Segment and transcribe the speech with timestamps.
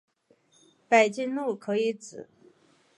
[0.89, 2.27] 北京路可以指